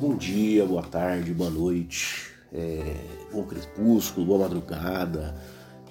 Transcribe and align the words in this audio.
Bom 0.00 0.16
dia, 0.16 0.66
boa 0.66 0.82
tarde, 0.82 1.32
boa 1.32 1.48
noite, 1.48 2.32
é, 2.52 2.96
bom 3.32 3.44
crepúsculo, 3.44 4.26
boa 4.26 4.40
madrugada. 4.40 5.40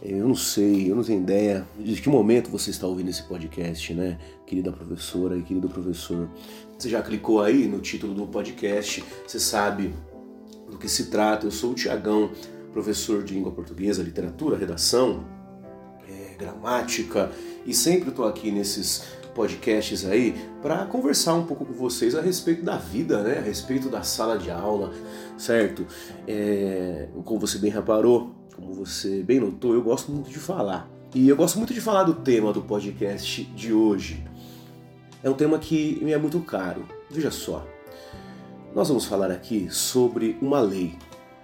É, 0.03 0.11
eu 0.11 0.27
não 0.27 0.35
sei, 0.35 0.91
eu 0.91 0.97
não 0.97 1.03
tenho 1.03 1.21
ideia 1.21 1.65
de 1.79 2.01
que 2.01 2.09
momento 2.09 2.49
você 2.49 2.71
está 2.71 2.85
ouvindo 2.85 3.09
esse 3.09 3.23
podcast, 3.23 3.93
né, 3.93 4.19
querida 4.45 4.69
professora 4.69 5.37
e 5.37 5.41
querido 5.41 5.69
professor. 5.69 6.29
Você 6.77 6.89
já 6.89 7.01
clicou 7.01 7.41
aí 7.41 7.69
no 7.69 7.79
título 7.79 8.13
do 8.13 8.27
podcast, 8.27 9.01
você 9.25 9.39
sabe 9.39 9.93
do 10.69 10.77
que 10.77 10.89
se 10.89 11.05
trata. 11.05 11.47
Eu 11.47 11.51
sou 11.51 11.71
o 11.71 11.73
Tiagão, 11.73 12.31
professor 12.73 13.23
de 13.23 13.33
língua 13.33 13.53
portuguesa, 13.53 14.03
literatura, 14.03 14.57
redação, 14.57 15.38
gramática 16.39 17.29
e 17.65 17.73
sempre 17.73 18.09
estou 18.09 18.25
aqui 18.25 18.51
nesses 18.51 19.03
podcasts 19.35 20.05
aí 20.05 20.35
para 20.61 20.85
conversar 20.85 21.35
um 21.35 21.45
pouco 21.45 21.65
com 21.65 21.73
vocês 21.73 22.15
a 22.15 22.21
respeito 22.21 22.63
da 22.63 22.77
vida, 22.77 23.21
né? 23.21 23.37
A 23.37 23.41
respeito 23.41 23.89
da 23.89 24.01
sala 24.01 24.37
de 24.37 24.49
aula, 24.49 24.91
certo? 25.37 25.85
É, 26.27 27.07
como 27.23 27.39
você 27.39 27.57
bem 27.57 27.69
reparou, 27.69 28.35
como 28.55 28.73
você 28.73 29.21
bem 29.21 29.39
notou, 29.39 29.73
eu 29.73 29.81
gosto 29.81 30.11
muito 30.11 30.29
de 30.29 30.39
falar. 30.39 30.89
E 31.13 31.27
eu 31.27 31.35
gosto 31.35 31.57
muito 31.57 31.73
de 31.73 31.81
falar 31.81 32.03
do 32.03 32.15
tema 32.15 32.53
do 32.53 32.61
podcast 32.61 33.43
de 33.43 33.73
hoje. 33.73 34.23
É 35.23 35.29
um 35.29 35.33
tema 35.33 35.59
que 35.59 35.99
me 36.01 36.11
é 36.11 36.17
muito 36.17 36.39
caro. 36.41 36.85
Veja 37.09 37.31
só. 37.31 37.65
Nós 38.75 38.87
vamos 38.87 39.05
falar 39.05 39.31
aqui 39.31 39.67
sobre 39.69 40.37
uma 40.41 40.61
lei. 40.61 40.95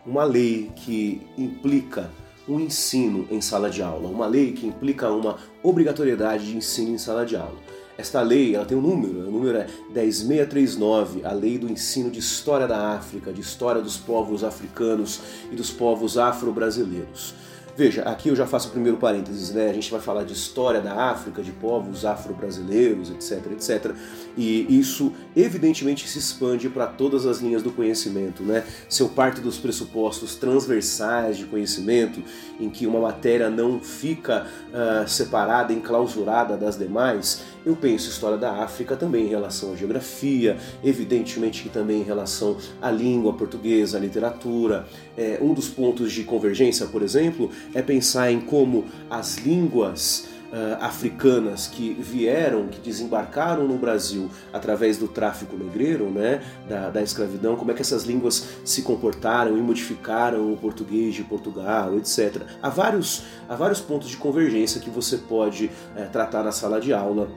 Uma 0.05 0.23
lei 0.23 0.71
que 0.75 1.21
implica 1.37 2.11
um 2.47 2.59
ensino 2.59 3.27
em 3.31 3.41
sala 3.41 3.69
de 3.69 3.81
aula, 3.81 4.07
uma 4.07 4.27
lei 4.27 4.53
que 4.53 4.67
implica 4.67 5.09
uma 5.09 5.37
obrigatoriedade 5.63 6.45
de 6.45 6.57
ensino 6.57 6.91
em 6.91 6.97
sala 6.97 7.25
de 7.25 7.35
aula. 7.35 7.57
Esta 7.97 8.21
lei 8.21 8.55
ela 8.55 8.65
tem 8.65 8.77
um 8.77 8.81
número, 8.81 9.27
o 9.27 9.31
número 9.31 9.57
é 9.57 9.67
10639, 9.93 11.25
a 11.25 11.31
lei 11.31 11.57
do 11.57 11.71
ensino 11.71 12.11
de 12.11 12.19
história 12.19 12.67
da 12.67 12.89
África, 12.91 13.31
de 13.31 13.39
história 13.39 13.81
dos 13.81 13.95
povos 13.95 14.43
africanos 14.43 15.21
e 15.49 15.55
dos 15.55 15.71
povos 15.71 16.17
afro-brasileiros. 16.17 17.33
Veja, 17.77 18.03
aqui 18.03 18.29
eu 18.29 18.35
já 18.37 18.47
faço 18.47 18.69
o 18.69 18.71
primeiro 18.71 18.97
parênteses, 18.97 19.51
né? 19.51 19.69
A 19.69 19.73
gente 19.73 19.91
vai 19.91 19.99
falar 19.99 20.23
de 20.23 20.31
história 20.31 20.79
da 20.79 20.93
África, 20.93 21.43
de 21.43 21.51
povos 21.51 22.05
afro-brasileiros, 22.05 23.09
etc, 23.09 23.51
etc. 23.51 23.93
E 24.37 24.79
isso 24.79 25.11
evidentemente 25.35 26.07
se 26.07 26.17
expande 26.17 26.69
para 26.69 26.87
todas 26.87 27.25
as 27.25 27.39
linhas 27.39 27.61
do 27.61 27.73
conhecimento, 27.73 28.43
né? 28.43 28.63
Se 28.87 29.03
eu 29.03 29.09
parto 29.09 29.41
dos 29.41 29.57
pressupostos 29.57 30.35
transversais 30.37 31.37
de 31.37 31.43
conhecimento, 31.43 32.23
em 32.61 32.69
que 32.69 32.87
uma 32.87 33.01
matéria 33.01 33.49
não 33.49 33.81
fica 33.81 34.47
uh, 34.69 35.05
separada, 35.05 35.73
enclausurada 35.73 36.55
das 36.55 36.77
demais, 36.77 37.43
eu 37.65 37.75
penso 37.75 38.09
história 38.09 38.37
da 38.37 38.63
África 38.63 38.95
também 38.95 39.25
em 39.25 39.29
relação 39.29 39.73
à 39.73 39.75
geografia, 39.75 40.57
evidentemente 40.83 41.63
que 41.63 41.69
também 41.69 42.01
em 42.01 42.03
relação 42.03 42.57
à 42.81 42.91
língua 42.91 43.33
portuguesa, 43.33 43.97
à 43.97 43.99
literatura. 43.99 44.85
É, 45.17 45.39
um 45.41 45.53
dos 45.53 45.67
pontos 45.67 46.11
de 46.11 46.23
convergência, 46.23 46.85
por 46.85 47.01
exemplo, 47.01 47.49
é 47.73 47.81
pensar 47.81 48.31
em 48.31 48.39
como 48.39 48.85
as 49.09 49.37
línguas 49.37 50.27
uh, 50.55 50.83
africanas 50.83 51.67
que 51.67 51.93
vieram, 51.93 52.67
que 52.67 52.79
desembarcaram 52.79 53.67
no 53.67 53.77
Brasil 53.77 54.29
através 54.53 54.97
do 54.97 55.07
tráfico 55.07 55.55
negreiro, 55.57 56.09
né, 56.09 56.41
da, 56.67 56.89
da 56.89 57.01
escravidão, 57.01 57.55
como 57.55 57.71
é 57.71 57.73
que 57.73 57.81
essas 57.81 58.03
línguas 58.03 58.47
se 58.63 58.81
comportaram 58.81 59.57
e 59.57 59.61
modificaram 59.61 60.53
o 60.53 60.57
português 60.57 61.15
de 61.15 61.23
Portugal, 61.23 61.97
etc. 61.97 62.41
Há 62.61 62.69
vários, 62.69 63.23
há 63.47 63.55
vários 63.55 63.81
pontos 63.81 64.09
de 64.09 64.17
convergência 64.17 64.79
que 64.79 64.89
você 64.89 65.17
pode 65.17 65.65
uh, 65.65 66.09
tratar 66.11 66.43
na 66.43 66.51
sala 66.51 66.79
de 66.79 66.93
aula 66.93 67.27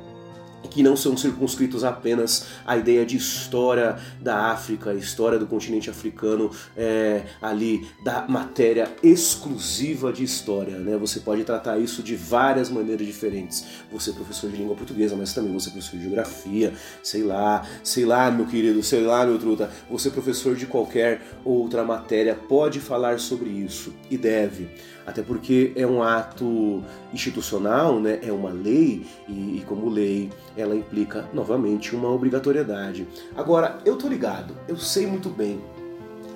que 0.71 0.83
não 0.83 0.97
são 0.97 1.17
circunscritos 1.17 1.85
apenas 1.85 2.47
à 2.67 2.77
ideia 2.77 3.05
de 3.05 3.17
história 3.17 3.97
da 4.21 4.51
África, 4.51 4.93
história 4.95 5.39
do 5.39 5.47
continente 5.47 5.89
africano, 5.89 6.51
é, 6.77 7.23
ali 7.41 7.87
da 8.05 8.27
matéria 8.29 8.91
exclusiva 9.03 10.13
de 10.13 10.25
história. 10.25 10.79
Né? 10.79 10.97
Você 10.99 11.21
pode 11.21 11.45
tratar 11.45 11.79
isso 11.79 12.03
de 12.03 12.17
várias 12.17 12.69
maneiras 12.69 13.07
diferentes. 13.07 13.65
Você 13.93 14.11
é 14.11 14.13
professor 14.13 14.51
de 14.51 14.57
língua 14.57 14.77
portuguesa, 14.77 15.17
mas 15.17 15.33
também 15.33 15.53
você 15.53 15.69
é 15.69 15.73
professor 15.73 15.97
de 15.97 16.03
geografia, 16.03 16.73
sei 17.03 17.23
lá, 17.23 17.67
sei 17.83 18.05
lá, 18.05 18.31
meu 18.31 18.47
querido, 18.47 18.83
sei 18.83 19.03
lá, 19.03 19.25
meu 19.25 19.39
truta. 19.39 19.71
Você 19.91 20.09
é 20.09 20.11
professor 20.11 20.55
de 20.55 20.67
qualquer 20.67 21.23
outra 21.45 21.85
matéria, 21.85 22.35
pode 22.35 22.81
falar 22.81 23.19
sobre 23.19 23.49
isso 23.49 23.95
e 24.11 24.17
deve 24.17 24.69
até 25.09 25.23
porque 25.23 25.73
é 25.75 25.87
um 25.87 26.03
ato 26.03 26.83
institucional, 27.15 27.99
né? 27.99 28.19
é 28.23 28.31
uma 28.31 28.51
lei, 28.51 29.07
e, 29.27 29.59
e, 29.59 29.65
como 29.67 29.89
lei 29.89 30.31
ela 30.55 30.77
implica 30.77 31.27
novamente 31.33 31.97
uma 31.97 32.11
obrigatoriedade. 32.11 33.09
Agora, 33.35 33.79
eu 33.87 33.97
tô 33.97 34.07
ligado, 34.07 34.55
eu 34.69 34.77
sei 34.77 35.07
muito 35.07 35.31
bem, 35.31 35.61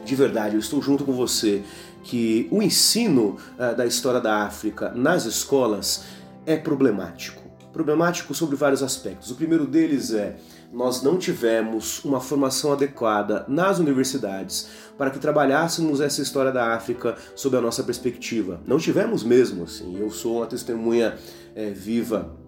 de 0.06 0.14
verdade, 0.14 0.54
eu 0.54 0.60
estou 0.60 0.80
junto 0.80 1.04
com 1.04 1.12
você, 1.12 1.62
que 2.02 2.48
o 2.50 2.62
ensino 2.62 3.36
uh, 3.58 3.76
da 3.76 3.84
história 3.84 4.20
da 4.20 4.38
África 4.38 4.90
nas 4.94 5.26
escolas 5.26 6.04
é 6.46 6.56
problemático. 6.56 7.41
Problemático 7.72 8.34
sobre 8.34 8.54
vários 8.56 8.82
aspectos. 8.82 9.30
O 9.30 9.34
primeiro 9.34 9.66
deles 9.66 10.12
é 10.12 10.36
nós 10.72 11.02
não 11.02 11.18
tivemos 11.18 12.04
uma 12.04 12.20
formação 12.20 12.72
adequada 12.72 13.44
nas 13.48 13.78
universidades 13.78 14.68
para 14.96 15.10
que 15.10 15.18
trabalhássemos 15.18 16.00
essa 16.00 16.22
história 16.22 16.52
da 16.52 16.74
África 16.74 17.16
sob 17.34 17.56
a 17.56 17.60
nossa 17.60 17.82
perspectiva. 17.82 18.60
Não 18.66 18.78
tivemos 18.78 19.22
mesmo, 19.22 19.64
assim. 19.64 19.98
Eu 19.98 20.10
sou 20.10 20.38
uma 20.38 20.46
testemunha 20.46 21.16
é, 21.54 21.70
viva 21.70 22.41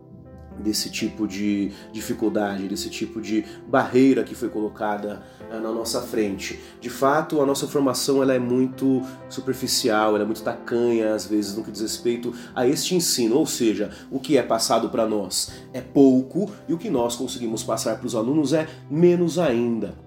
desse 0.59 0.91
tipo 0.91 1.27
de 1.27 1.73
dificuldade, 1.93 2.69
desse 2.69 2.89
tipo 2.91 3.21
de 3.21 3.45
barreira 3.67 4.25
que 4.25 4.35
foi 4.35 4.49
colocada 4.49 5.23
eh, 5.51 5.59
na 5.59 5.73
nossa 5.73 6.01
frente. 6.03 6.61
De 6.81 6.91
fato, 6.91 7.41
a 7.41 7.47
nossa 7.47 7.67
formação 7.67 8.23
ela 8.23 8.35
é 8.35 8.39
muito 8.39 9.03
superficial, 9.29 10.15
ela 10.15 10.25
é 10.25 10.27
muito 10.27 10.43
tacanha 10.43 11.15
às 11.15 11.27
vezes 11.27 11.57
no 11.57 11.65
que 11.65 11.71
diz 11.71 11.81
respeito 11.81 12.35
a 12.55 12.67
este 12.67 12.95
ensino, 12.95 13.37
ou 13.37 13.47
seja, 13.47 13.91
o 14.11 14.19
que 14.21 14.37
é 14.37 14.43
passado 14.43 14.89
para 14.89 15.07
nós 15.07 15.53
é 15.73 15.81
pouco 15.81 16.51
e 16.69 16.73
o 16.73 16.79
que 16.79 16.91
nós 16.91 17.17
conseguimos 17.17 17.63
passar 17.63 17.99
para 17.99 18.07
os 18.07 18.15
alunos 18.15 18.53
é 18.53 18.67
menos 18.91 19.39
ainda. 19.39 20.04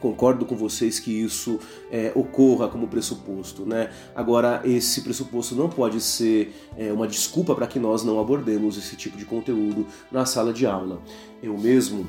Concordo 0.00 0.44
com 0.44 0.56
vocês 0.56 1.00
que 1.00 1.10
isso 1.10 1.58
é, 1.90 2.12
ocorra 2.14 2.68
como 2.68 2.86
pressuposto, 2.86 3.66
né? 3.66 3.90
Agora, 4.14 4.62
esse 4.64 5.02
pressuposto 5.02 5.56
não 5.56 5.68
pode 5.68 6.00
ser 6.00 6.54
é, 6.76 6.92
uma 6.92 7.08
desculpa 7.08 7.54
para 7.54 7.66
que 7.66 7.80
nós 7.80 8.04
não 8.04 8.20
abordemos 8.20 8.78
esse 8.78 8.94
tipo 8.94 9.16
de 9.16 9.24
conteúdo 9.24 9.86
na 10.10 10.24
sala 10.24 10.52
de 10.52 10.66
aula. 10.66 11.02
Eu 11.42 11.58
mesmo 11.58 12.06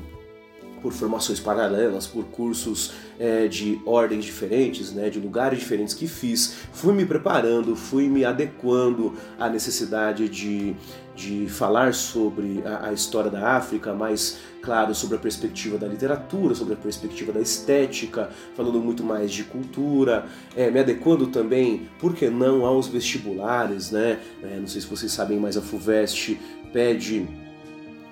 por 0.82 0.92
formações 0.92 1.38
paralelas, 1.38 2.06
por 2.06 2.24
cursos 2.24 2.92
é, 3.18 3.46
de 3.46 3.80
ordens 3.84 4.24
diferentes, 4.24 4.92
né, 4.92 5.10
de 5.10 5.20
lugares 5.20 5.58
diferentes 5.58 5.94
que 5.94 6.06
fiz, 6.06 6.54
fui 6.72 6.94
me 6.94 7.04
preparando, 7.04 7.76
fui 7.76 8.08
me 8.08 8.24
adequando 8.24 9.14
à 9.38 9.48
necessidade 9.48 10.28
de, 10.28 10.74
de 11.20 11.46
falar 11.50 11.92
sobre 11.92 12.62
a, 12.64 12.88
a 12.88 12.92
história 12.94 13.30
da 13.30 13.54
África, 13.54 13.92
mais 13.92 14.38
claro, 14.62 14.94
sobre 14.94 15.16
a 15.16 15.18
perspectiva 15.18 15.76
da 15.76 15.86
literatura, 15.86 16.54
sobre 16.54 16.72
a 16.72 16.76
perspectiva 16.78 17.30
da 17.30 17.40
estética, 17.40 18.30
falando 18.56 18.80
muito 18.80 19.04
mais 19.04 19.30
de 19.30 19.44
cultura, 19.44 20.24
é, 20.56 20.70
me 20.70 20.80
adequando 20.80 21.26
também, 21.26 21.90
por 21.98 22.14
que 22.14 22.30
não, 22.30 22.64
aos 22.64 22.88
vestibulares, 22.88 23.90
né? 23.90 24.18
É, 24.42 24.56
não 24.58 24.66
sei 24.66 24.80
se 24.80 24.86
vocês 24.86 25.12
sabem, 25.12 25.38
mas 25.38 25.58
a 25.58 25.60
FUVEST 25.60 26.40
pede 26.72 27.28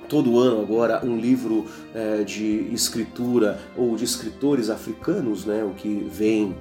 todo 0.06 0.38
ano 0.38 0.60
agora 0.60 1.02
um 1.02 1.18
livro 1.18 1.64
é, 1.94 2.22
de 2.24 2.68
escritura 2.74 3.58
ou 3.74 3.97
de 3.97 4.04
escritores 4.04 4.68
africanos, 4.68 5.47
né, 5.47 5.64
o 5.64 5.70
que 5.70 6.06
vem, 6.10 6.56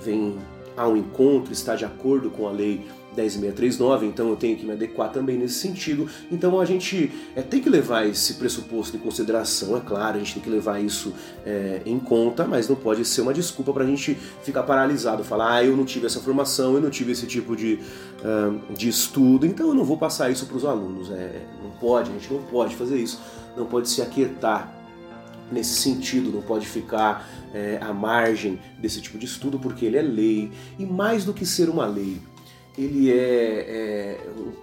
vem 0.00 0.38
ao 0.76 0.96
encontro, 0.96 1.52
está 1.52 1.76
de 1.76 1.84
acordo 1.84 2.30
com 2.30 2.48
a 2.48 2.50
lei 2.50 2.86
10639, 3.14 4.06
então 4.06 4.28
eu 4.28 4.36
tenho 4.36 4.56
que 4.56 4.64
me 4.64 4.72
adequar 4.72 5.10
também 5.10 5.36
nesse 5.36 5.54
sentido. 5.54 6.08
Então 6.30 6.60
a 6.60 6.64
gente 6.64 7.10
é, 7.34 7.42
tem 7.42 7.60
que 7.60 7.68
levar 7.68 8.06
esse 8.06 8.34
pressuposto 8.34 8.96
em 8.96 9.00
consideração, 9.00 9.76
é 9.76 9.80
claro, 9.80 10.16
a 10.16 10.18
gente 10.18 10.34
tem 10.34 10.42
que 10.42 10.50
levar 10.50 10.80
isso 10.80 11.12
é, 11.44 11.82
em 11.86 11.98
conta, 11.98 12.44
mas 12.44 12.68
não 12.68 12.76
pode 12.76 13.04
ser 13.04 13.20
uma 13.20 13.32
desculpa 13.34 13.72
para 13.72 13.84
a 13.84 13.86
gente 13.86 14.16
ficar 14.42 14.62
paralisado, 14.62 15.24
falar, 15.24 15.54
ah, 15.54 15.64
eu 15.64 15.76
não 15.76 15.84
tive 15.84 16.06
essa 16.06 16.20
formação, 16.20 16.74
eu 16.74 16.80
não 16.80 16.90
tive 16.90 17.12
esse 17.12 17.26
tipo 17.26 17.56
de, 17.56 17.78
uh, 18.20 18.72
de 18.72 18.88
estudo, 18.88 19.46
então 19.46 19.68
eu 19.68 19.74
não 19.74 19.84
vou 19.84 19.96
passar 19.96 20.30
isso 20.30 20.46
para 20.46 20.56
os 20.56 20.64
alunos. 20.64 21.10
É, 21.10 21.42
não 21.62 21.70
pode, 21.70 22.10
a 22.10 22.12
gente 22.14 22.32
não 22.32 22.42
pode 22.42 22.74
fazer 22.76 22.96
isso, 22.96 23.20
não 23.56 23.66
pode 23.66 23.88
se 23.88 24.02
aquietar 24.02 24.72
nesse 25.50 25.80
sentido, 25.80 26.30
não 26.30 26.42
pode 26.42 26.66
ficar 26.66 27.28
é, 27.52 27.78
à 27.80 27.92
margem 27.92 28.58
desse 28.78 29.00
tipo 29.00 29.18
de 29.18 29.26
estudo, 29.26 29.58
porque 29.58 29.84
ele 29.84 29.96
é 29.96 30.02
lei, 30.02 30.50
e 30.78 30.84
mais 30.84 31.24
do 31.24 31.32
que 31.32 31.46
ser 31.46 31.68
uma 31.68 31.86
lei, 31.86 32.20
ele 32.76 33.10
é, 33.10 33.16
é 33.16 34.20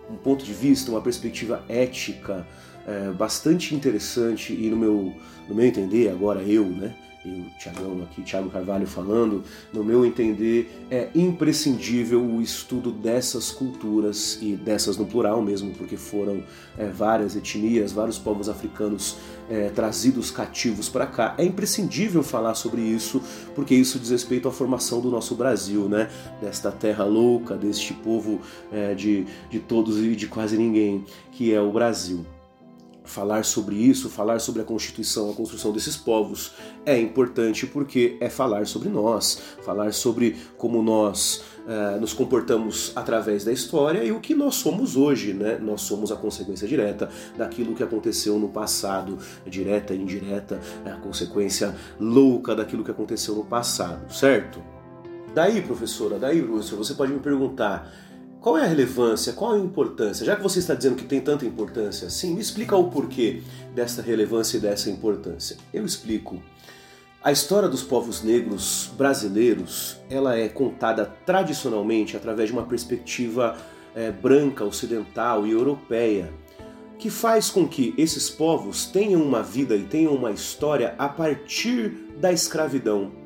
um 0.10 0.16
ponto 0.16 0.44
de 0.44 0.54
vista, 0.54 0.92
uma 0.92 1.02
perspectiva 1.02 1.64
ética 1.68 2.46
é, 2.86 3.12
bastante 3.12 3.76
interessante 3.76 4.54
e 4.54 4.70
no 4.70 4.78
meu, 4.78 5.14
no 5.48 5.56
meu 5.56 5.66
entender, 5.66 6.10
agora 6.10 6.42
eu, 6.42 6.66
né, 6.66 6.96
e 7.24 7.30
o 7.30 7.46
Tiagão 7.60 8.02
aqui, 8.04 8.22
Tiago 8.24 8.50
Carvalho 8.50 8.88
falando, 8.88 9.44
no 9.72 9.84
meu 9.84 10.06
entender, 10.06 10.86
é 10.90 11.10
imprescindível 11.14 12.24
o 12.24 12.42
estudo 12.42 12.92
dessas 12.92 13.52
culturas, 13.52 14.40
e 14.42 14.56
dessas 14.56 14.98
no 14.98 15.06
plural 15.06 15.42
mesmo, 15.42 15.72
porque 15.72 15.98
foram 15.98 16.44
é, 16.78 16.88
várias 16.88 17.36
etnias, 17.36 17.92
vários 17.92 18.18
povos 18.18 18.50
africanos 18.50 19.18
é, 19.50 19.70
trazidos 19.70 20.32
cativos 20.32 20.90
para 20.90 21.06
cá. 21.06 21.36
É 21.38 21.46
imprescindível 21.46 22.24
falar 22.24 22.56
sobre 22.56 22.82
isso, 22.82 23.22
porque 23.54 23.76
isso 23.76 24.00
diz 24.00 24.10
respeito 24.10 24.48
à 24.48 24.52
formação 24.52 25.00
do 25.00 25.10
nosso 25.10 25.36
Brasil, 25.36 25.88
né? 25.88 26.10
Desta 26.42 26.72
terra 26.72 27.04
louca, 27.04 27.56
deste 27.56 27.94
povo 27.94 28.42
é, 28.72 28.96
de, 28.96 29.26
de 29.50 29.60
todos 29.60 29.98
e 30.00 30.16
de 30.16 30.28
quase 30.28 30.58
ninguém, 30.58 31.06
que 31.32 31.54
é 31.54 31.62
o 31.62 31.72
Brasil 31.72 32.26
falar 33.12 33.44
sobre 33.44 33.76
isso, 33.76 34.10
falar 34.10 34.40
sobre 34.40 34.62
a 34.62 34.66
constituição, 34.66 35.30
a 35.30 35.34
construção 35.34 35.74
desses 35.74 35.98
povos 35.98 36.54
é 36.86 36.98
importante 36.98 37.68
porque 37.68 38.18
é 38.22 38.30
falar 38.30 38.66
sobre 38.66 38.88
nós, 38.88 39.42
falar 39.62 39.94
sobre 39.94 40.38
como 40.58 40.82
nós 40.82 41.44
uh, 41.66 42.00
nos 42.00 42.14
comportamos 42.14 42.94
através 42.96 43.44
da 43.44 43.52
história 43.52 44.02
e 44.04 44.14
o 44.14 44.22
que 44.22 44.34
nós 44.34 44.56
somos 44.56 44.96
hoje, 44.96 45.34
né? 45.34 45.60
Nós 45.62 45.82
somos 45.82 46.10
a 46.12 46.16
consequência 46.16 46.66
direta 46.66 47.10
daquilo 47.38 47.76
que 47.76 47.84
aconteceu 47.84 48.40
no 48.40 48.48
passado, 48.48 49.18
direta 49.46 49.94
e 49.94 50.02
indireta, 50.02 50.62
é 50.86 50.92
a 50.92 50.98
consequência 50.98 51.76
louca 52.00 52.56
daquilo 52.56 52.84
que 52.84 52.92
aconteceu 52.92 53.36
no 53.36 53.44
passado, 53.44 54.12
certo? 54.12 54.64
Daí, 55.36 55.62
professora, 55.62 56.18
daí, 56.18 56.42
professor, 56.42 56.78
você 56.78 56.94
pode 56.94 57.12
me 57.12 57.20
perguntar 57.20 57.92
qual 58.42 58.58
é 58.58 58.64
a 58.64 58.68
relevância, 58.68 59.34
qual 59.34 59.52
a 59.54 59.60
importância? 59.60 60.26
Já 60.26 60.36
que 60.36 60.42
você 60.42 60.58
está 60.58 60.74
dizendo 60.74 60.96
que 60.96 61.06
tem 61.06 61.22
tanta 61.22 61.46
importância 61.46 62.08
assim, 62.08 62.34
me 62.34 62.42
explica 62.42 62.76
o 62.76 62.90
porquê 62.90 63.44
dessa 63.76 64.02
relevância 64.02 64.58
e 64.58 64.60
dessa 64.60 64.90
importância. 64.90 65.58
Eu 65.72 65.86
explico. 65.86 66.42
A 67.24 67.32
história 67.32 67.70
dos 67.70 67.84
povos 67.84 68.24
negros 68.24 68.90
brasileiros, 68.98 69.98
ela 70.10 70.36
é 70.36 70.50
contada 70.50 71.06
tradicionalmente 71.24 72.18
através 72.18 72.50
de 72.50 72.54
uma 72.54 72.66
perspectiva 72.66 73.56
é, 73.94 74.12
branca, 74.12 74.66
ocidental 74.66 75.46
e 75.46 75.52
europeia, 75.52 76.34
que 76.98 77.12
faz 77.12 77.52
com 77.52 77.68
que 77.68 77.94
esses 77.96 78.28
povos 78.28 78.88
tenham 78.88 79.22
uma 79.22 79.44
vida 79.44 79.76
e 79.76 79.84
tenham 79.84 80.16
uma 80.16 80.32
história 80.32 80.96
a 80.98 81.08
partir 81.08 82.08
da 82.18 82.34
escravidão 82.34 83.21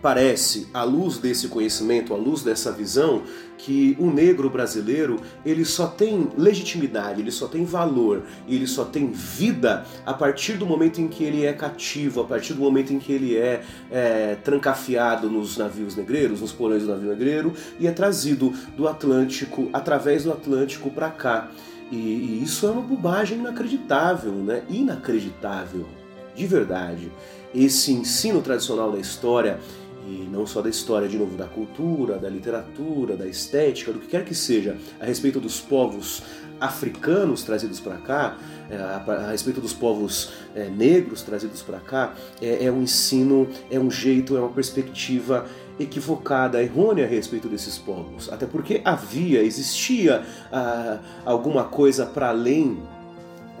parece, 0.00 0.68
à 0.72 0.82
luz 0.82 1.18
desse 1.18 1.48
conhecimento, 1.48 2.14
à 2.14 2.16
luz 2.16 2.42
dessa 2.42 2.72
visão, 2.72 3.22
que 3.58 3.96
o 3.98 4.10
negro 4.10 4.48
brasileiro 4.48 5.20
ele 5.44 5.64
só 5.64 5.86
tem 5.86 6.28
legitimidade, 6.36 7.20
ele 7.20 7.30
só 7.30 7.46
tem 7.46 7.64
valor, 7.64 8.22
ele 8.48 8.66
só 8.66 8.84
tem 8.84 9.10
vida 9.10 9.84
a 10.06 10.14
partir 10.14 10.54
do 10.54 10.64
momento 10.64 11.00
em 11.00 11.08
que 11.08 11.22
ele 11.22 11.44
é 11.44 11.52
cativo, 11.52 12.22
a 12.22 12.24
partir 12.24 12.54
do 12.54 12.60
momento 12.60 12.92
em 12.92 12.98
que 12.98 13.12
ele 13.12 13.36
é, 13.36 13.62
é 13.90 14.36
trancafiado 14.36 15.28
nos 15.28 15.58
navios 15.58 15.94
negreiros, 15.94 16.40
nos 16.40 16.52
porões 16.52 16.84
do 16.84 16.88
navio 16.88 17.10
negreiro 17.10 17.52
e 17.78 17.86
é 17.86 17.92
trazido 17.92 18.52
do 18.76 18.88
Atlântico, 18.88 19.68
através 19.72 20.24
do 20.24 20.32
Atlântico 20.32 20.90
para 20.90 21.10
cá. 21.10 21.50
E, 21.90 21.96
e 21.96 22.42
isso 22.42 22.66
é 22.66 22.70
uma 22.70 22.82
bobagem 22.82 23.38
inacreditável, 23.38 24.32
né? 24.32 24.62
Inacreditável, 24.70 25.86
de 26.34 26.46
verdade. 26.46 27.10
Esse 27.52 27.92
ensino 27.92 28.40
tradicional 28.40 28.92
da 28.92 28.98
história 28.98 29.58
e 30.06 30.28
não 30.30 30.46
só 30.46 30.62
da 30.62 30.68
história, 30.68 31.08
de 31.08 31.16
novo, 31.16 31.36
da 31.36 31.46
cultura, 31.46 32.18
da 32.18 32.28
literatura, 32.28 33.16
da 33.16 33.26
estética, 33.26 33.92
do 33.92 33.98
que 33.98 34.08
quer 34.08 34.24
que 34.24 34.34
seja, 34.34 34.76
a 34.98 35.04
respeito 35.04 35.40
dos 35.40 35.60
povos 35.60 36.22
africanos 36.60 37.42
trazidos 37.42 37.80
para 37.80 37.96
cá, 37.96 38.36
é, 38.70 38.76
a, 38.76 39.30
respeito 39.30 39.60
dos 39.60 39.72
povos 39.72 40.30
é, 40.54 40.68
negros 40.68 41.22
trazidos 41.22 41.62
para 41.62 41.78
cá, 41.78 42.14
é, 42.40 42.66
é 42.66 42.70
um 42.70 42.82
ensino, 42.82 43.48
é 43.70 43.80
um 43.80 43.90
jeito, 43.90 44.36
é 44.36 44.40
uma 44.40 44.50
perspectiva 44.50 45.46
equivocada, 45.78 46.62
errônea 46.62 47.06
a 47.06 47.08
respeito 47.08 47.48
desses 47.48 47.78
povos. 47.78 48.30
Até 48.30 48.46
porque 48.46 48.82
havia, 48.84 49.42
existia 49.42 50.22
ah, 50.52 51.00
alguma 51.24 51.64
coisa 51.64 52.04
para 52.04 52.28
além 52.28 52.78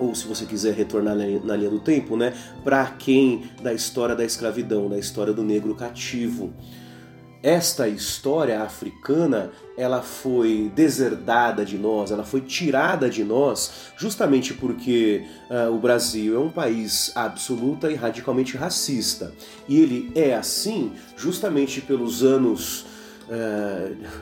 ou 0.00 0.14
se 0.14 0.26
você 0.26 0.46
quiser 0.46 0.74
retornar 0.74 1.14
na 1.14 1.56
linha 1.56 1.70
do 1.70 1.78
tempo, 1.78 2.16
né, 2.16 2.34
para 2.64 2.86
quem 2.86 3.44
da 3.62 3.72
história 3.72 4.16
da 4.16 4.24
escravidão, 4.24 4.88
da 4.88 4.98
história 4.98 5.32
do 5.32 5.44
negro 5.44 5.74
cativo. 5.74 6.52
Esta 7.42 7.88
história 7.88 8.60
africana, 8.62 9.50
ela 9.74 10.02
foi 10.02 10.70
deserdada 10.74 11.64
de 11.64 11.78
nós, 11.78 12.10
ela 12.10 12.22
foi 12.22 12.42
tirada 12.42 13.08
de 13.08 13.24
nós, 13.24 13.92
justamente 13.96 14.52
porque 14.52 15.24
uh, 15.48 15.74
o 15.74 15.78
Brasil 15.78 16.36
é 16.36 16.38
um 16.38 16.50
país 16.50 17.10
absoluta 17.14 17.90
e 17.90 17.94
radicalmente 17.94 18.58
racista. 18.58 19.32
E 19.66 19.80
ele 19.80 20.12
é 20.14 20.34
assim 20.34 20.92
justamente 21.16 21.80
pelos 21.80 22.22
anos 22.22 22.84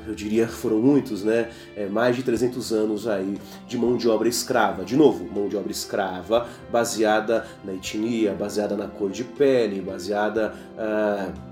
eu 0.06 0.14
diria 0.14 0.46
foram 0.46 0.78
muitos, 0.78 1.24
né? 1.24 1.50
É, 1.76 1.86
mais 1.86 2.14
de 2.14 2.22
300 2.22 2.72
anos 2.72 3.08
aí 3.08 3.38
de 3.66 3.78
mão 3.78 3.96
de 3.96 4.08
obra 4.08 4.28
escrava. 4.28 4.84
De 4.84 4.96
novo, 4.96 5.24
mão 5.24 5.48
de 5.48 5.56
obra 5.56 5.72
escrava 5.72 6.46
baseada 6.70 7.46
na 7.64 7.72
etnia, 7.72 8.34
baseada 8.34 8.76
na 8.76 8.86
cor 8.86 9.10
de 9.10 9.24
pele, 9.24 9.80
baseada 9.80 10.54
uh, 10.76 11.47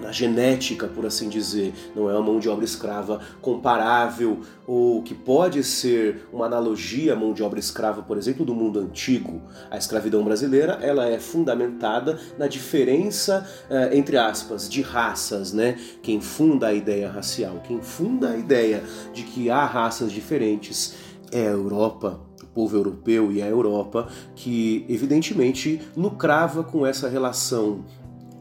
na 0.00 0.12
genética, 0.12 0.86
por 0.86 1.06
assim 1.06 1.28
dizer. 1.28 1.72
Não 1.94 2.08
é 2.08 2.14
uma 2.14 2.22
mão 2.22 2.38
de 2.38 2.48
obra 2.48 2.64
escrava 2.64 3.20
comparável 3.40 4.40
ou 4.66 5.02
que 5.02 5.14
pode 5.14 5.62
ser 5.64 6.28
uma 6.32 6.46
analogia 6.46 7.12
à 7.12 7.16
mão 7.16 7.32
de 7.32 7.42
obra 7.42 7.58
escrava, 7.58 8.02
por 8.02 8.16
exemplo, 8.16 8.44
do 8.44 8.54
mundo 8.54 8.78
antigo. 8.78 9.42
A 9.70 9.76
escravidão 9.76 10.24
brasileira 10.24 10.78
ela 10.80 11.08
é 11.08 11.18
fundamentada 11.18 12.18
na 12.38 12.46
diferença, 12.46 13.46
eh, 13.68 13.96
entre 13.96 14.16
aspas, 14.16 14.68
de 14.68 14.82
raças, 14.82 15.52
né? 15.52 15.78
Quem 16.02 16.20
funda 16.20 16.68
a 16.68 16.74
ideia 16.74 17.10
racial, 17.10 17.62
quem 17.66 17.80
funda 17.80 18.30
a 18.30 18.36
ideia 18.36 18.82
de 19.12 19.22
que 19.22 19.50
há 19.50 19.64
raças 19.64 20.12
diferentes 20.12 20.94
é 21.32 21.46
a 21.46 21.50
Europa, 21.50 22.20
o 22.42 22.46
povo 22.46 22.76
europeu 22.76 23.30
e 23.30 23.40
a 23.40 23.46
Europa, 23.46 24.08
que 24.34 24.84
evidentemente 24.88 25.80
lucrava 25.96 26.64
com 26.64 26.86
essa 26.86 27.08
relação 27.08 27.84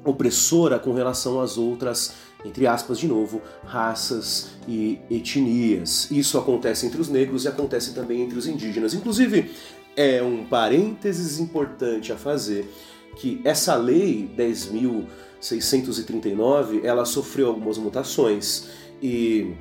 opressora 0.09 0.79
com 0.79 0.93
relação 0.93 1.39
às 1.39 1.57
outras, 1.57 2.13
entre 2.43 2.67
aspas 2.67 2.99
de 2.99 3.07
novo, 3.07 3.41
raças 3.63 4.49
e 4.67 4.99
etnias. 5.09 6.11
Isso 6.11 6.37
acontece 6.37 6.85
entre 6.85 6.99
os 6.99 7.07
negros 7.09 7.45
e 7.45 7.47
acontece 7.47 7.93
também 7.93 8.21
entre 8.21 8.37
os 8.37 8.45
indígenas. 8.47 8.93
Inclusive, 8.93 9.49
é 9.95 10.21
um 10.23 10.43
parênteses 10.45 11.39
importante 11.39 12.11
a 12.11 12.17
fazer 12.17 12.69
que 13.17 13.41
essa 13.43 13.75
lei 13.75 14.29
10.639 14.37 16.83
ela 16.83 17.05
sofreu 17.05 17.47
algumas 17.47 17.77
mutações 17.77 18.67
e 19.01 19.53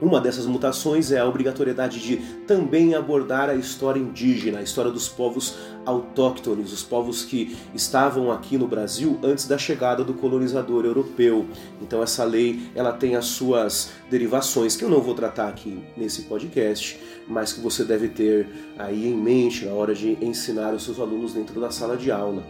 uma 0.00 0.20
dessas 0.20 0.46
mutações 0.46 1.12
é 1.12 1.18
a 1.18 1.26
obrigatoriedade 1.26 2.00
de 2.00 2.16
também 2.46 2.94
abordar 2.94 3.50
a 3.50 3.54
história 3.54 4.00
indígena, 4.00 4.58
a 4.58 4.62
história 4.62 4.90
dos 4.90 5.08
povos 5.08 5.56
autóctones, 5.84 6.72
os 6.72 6.82
povos 6.82 7.24
que 7.24 7.56
estavam 7.74 8.32
aqui 8.32 8.56
no 8.56 8.66
Brasil 8.66 9.18
antes 9.22 9.46
da 9.46 9.58
chegada 9.58 10.02
do 10.02 10.14
colonizador 10.14 10.84
europeu. 10.84 11.46
Então 11.82 12.02
essa 12.02 12.24
lei, 12.24 12.70
ela 12.74 12.92
tem 12.92 13.14
as 13.14 13.26
suas 13.26 13.90
derivações 14.10 14.74
que 14.74 14.84
eu 14.84 14.90
não 14.90 15.00
vou 15.00 15.14
tratar 15.14 15.48
aqui 15.48 15.82
nesse 15.96 16.22
podcast, 16.22 16.98
mas 17.28 17.52
que 17.52 17.60
você 17.60 17.84
deve 17.84 18.08
ter 18.08 18.48
aí 18.78 19.06
em 19.06 19.16
mente 19.16 19.66
na 19.66 19.72
hora 19.72 19.94
de 19.94 20.16
ensinar 20.24 20.72
os 20.74 20.84
seus 20.84 20.98
alunos 20.98 21.34
dentro 21.34 21.60
da 21.60 21.70
sala 21.70 21.96
de 21.96 22.10
aula. 22.10 22.42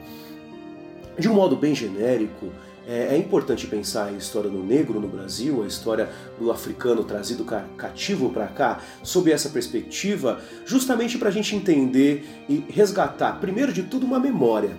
De 1.19 1.28
um 1.28 1.35
modo 1.35 1.57
bem 1.57 1.75
genérico, 1.75 2.47
é, 2.87 3.14
é, 3.14 3.16
importante 3.16 3.66
pensar 3.66 4.06
a 4.06 4.12
história 4.12 4.50
do 4.50 4.62
negro 4.62 5.00
no 5.00 5.08
Brasil, 5.08 5.62
a 5.62 5.66
história 5.66 6.08
do 6.38 6.50
africano 6.50 7.04
trazido 7.04 7.44
cativo 7.76 8.30
para 8.30 8.46
cá, 8.49 8.80
sob 9.02 9.30
essa 9.30 9.49
perspectiva, 9.50 10.40
justamente 10.64 11.18
para 11.18 11.28
a 11.28 11.32
gente 11.32 11.54
entender 11.54 12.44
e 12.49 12.64
resgatar, 12.68 13.38
primeiro 13.40 13.72
de 13.72 13.82
tudo, 13.82 14.06
uma 14.06 14.18
memória. 14.18 14.76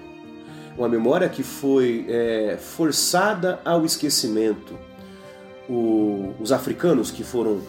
Uma 0.78 0.90
memória 0.90 1.30
que 1.30 1.44
foi 1.44 2.06
é, 2.10 2.58
forçada 2.60 3.60
ao 3.64 3.86
esquecimento. 3.86 4.78
O, 5.70 6.34
os 6.40 6.52
africanos 6.52 7.12
que 7.12 7.24
foram 7.24 7.62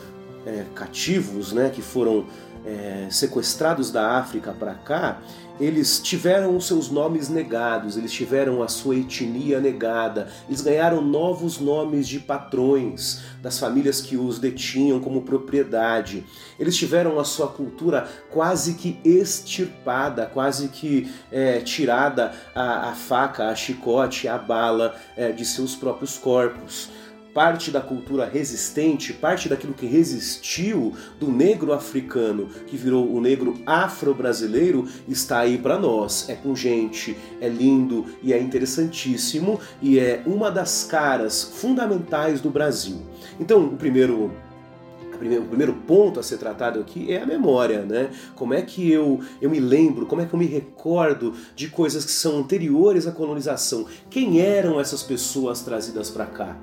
é, 0.47 0.65
cativos, 0.75 1.53
né, 1.53 1.71
que 1.71 1.83
foram 1.83 2.27
é, 2.65 3.09
sequestrados 3.11 3.91
da 3.91 4.17
África 4.19 4.53
para 4.53 4.75
cá, 4.75 5.21
eles 5.61 6.01
tiveram 6.01 6.57
os 6.57 6.67
seus 6.67 6.91
nomes 6.91 7.29
negados, 7.29 7.97
eles 7.97 8.13
tiveram 8.13 8.63
a 8.63 8.69
sua 8.69 8.97
etnia 8.97 9.61
negada, 9.61 10.29
eles 10.49 10.61
ganharam 10.61 11.01
novos 11.01 11.59
nomes 11.59 12.09
de 12.09 12.19
patrões 12.19 13.21
das 13.41 13.59
famílias 13.59 14.01
que 14.01 14.17
os 14.17 14.39
detinham 14.39 15.01
como 15.01 15.23
propriedade. 15.23 16.25
Eles 16.59 16.77
tiveram 16.77 17.19
a 17.19 17.25
sua 17.25 17.49
cultura 17.49 18.09
quase 18.31 18.75
que 18.75 18.99
extirpada, 19.05 20.27
quase 20.27 20.69
que 20.69 21.13
é, 21.31 21.61
tirada 21.61 22.33
a, 22.55 22.91
a, 22.91 22.93
faca, 22.95 23.49
a 23.49 23.55
chicote, 23.55 24.29
a 24.29 24.39
bala 24.39 24.95
é, 25.17 25.33
de 25.33 25.45
seus 25.45 25.75
próprios 25.75 26.17
corpos 26.19 26.89
parte 27.35 27.71
da 27.71 27.81
cultura 27.81 28.27
resistente, 28.27 29.13
parte 29.13 29.49
daquilo 29.49 29.73
que 29.73 29.87
resistiu 29.87 30.95
do 31.19 31.31
negro 31.31 31.73
africano, 31.73 32.49
que 32.67 32.77
virou 32.77 33.11
o 33.11 33.21
negro 33.21 33.55
afro-brasileiro, 33.67 34.87
está 35.09 35.41
aí 35.41 35.59
para 35.59 35.79
nós. 35.79 36.29
É 36.29 36.35
pungente, 36.35 37.17
é 37.41 37.49
lindo 37.49 38.07
e 38.23 38.33
é 38.33 38.41
interessantíssimo 38.41 39.61
e 39.81 39.99
é 39.99 40.23
uma 40.27 40.51
das 40.51 40.85
caras 40.85 41.43
fundamentais 41.43 42.41
do 42.41 42.51
Brasil. 42.51 43.03
Então, 43.41 43.65
o 43.65 43.77
primeiro 43.77 44.31
o 45.15 45.45
primeiro 45.45 45.75
ponto 45.87 46.19
a 46.19 46.23
ser 46.23 46.37
tratado 46.37 46.81
aqui 46.81 47.13
é 47.13 47.23
a 47.23 47.27
memória, 47.27 47.85
né? 47.85 48.11
Como 48.35 48.55
é 48.55 48.61
que 48.61 48.91
eu, 48.91 49.21
eu 49.41 49.49
me 49.49 49.61
lembro, 49.61 50.05
como 50.05 50.21
é 50.21 50.27
que 50.27 50.35
eu 50.35 50.39
me 50.39 50.47
recordo 50.47 51.33
de 51.55 51.69
coisas 51.69 52.05
que 52.05 52.11
são 52.11 52.39
anteriores 52.39 53.07
à 53.07 53.13
colonização? 53.13 53.87
Quem 54.11 54.41
eram 54.41 54.81
essas 54.81 55.01
pessoas 55.01 55.61
trazidas 55.61 56.11
para 56.11 56.27
cá? 56.27 56.57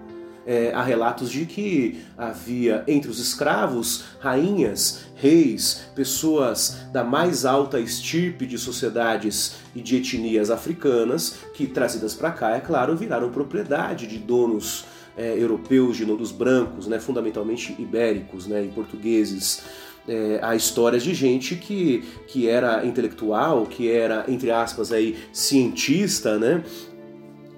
É, 0.50 0.74
há 0.74 0.82
relatos 0.82 1.30
de 1.30 1.46
que 1.46 2.02
havia 2.18 2.84
entre 2.88 3.08
os 3.08 3.20
escravos 3.20 4.06
rainhas, 4.20 5.02
reis, 5.14 5.92
pessoas 5.94 6.88
da 6.92 7.04
mais 7.04 7.46
alta 7.46 7.80
estirpe 7.80 8.48
de 8.48 8.58
sociedades 8.58 9.58
e 9.76 9.80
de 9.80 9.98
etnias 9.98 10.50
africanas 10.50 11.36
que, 11.54 11.68
trazidas 11.68 12.16
para 12.16 12.32
cá, 12.32 12.56
é 12.56 12.60
claro, 12.60 12.98
viraram 12.98 13.30
propriedade 13.30 14.08
de 14.08 14.18
donos 14.18 14.86
é, 15.16 15.38
europeus, 15.38 15.98
de 15.98 16.04
donos 16.04 16.32
brancos, 16.32 16.88
né, 16.88 17.00
fundamentalmente 17.00 17.76
ibéricos 17.78 18.48
né, 18.48 18.64
e 18.66 18.70
portugueses. 18.70 19.62
É, 20.08 20.40
há 20.42 20.56
histórias 20.56 21.04
de 21.04 21.14
gente 21.14 21.56
que, 21.58 22.04
que 22.26 22.50
era 22.50 22.84
intelectual, 22.84 23.68
que 23.68 23.92
era, 23.92 24.26
entre 24.28 24.50
aspas, 24.50 24.92
aí, 24.92 25.16
cientista, 25.32 26.40
né? 26.40 26.64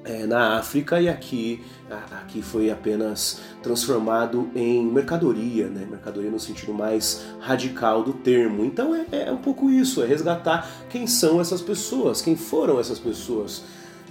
É, 0.04 0.26
na 0.26 0.58
África 0.58 1.00
e 1.00 1.08
aqui 1.08 1.64
aqui 2.12 2.42
foi 2.42 2.72
apenas 2.72 3.40
transformado 3.62 4.50
em 4.56 4.86
mercadoria, 4.86 5.68
né? 5.68 5.86
mercadoria 5.90 6.32
no 6.32 6.40
sentido 6.40 6.74
mais 6.74 7.26
radical 7.40 8.04
do 8.04 8.14
termo. 8.14 8.64
Então 8.64 8.96
é, 8.96 9.06
é 9.12 9.32
um 9.32 9.38
pouco 9.38 9.70
isso, 9.70 10.02
é 10.02 10.06
resgatar 10.06 10.70
quem 10.90 11.06
são 11.06 11.42
essas 11.42 11.62
pessoas, 11.62 12.22
quem 12.22 12.36
foram 12.36 12.80
essas 12.80 13.00
pessoas. 13.00 13.64